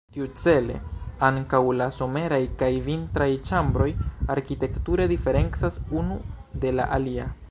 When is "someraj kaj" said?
1.97-2.69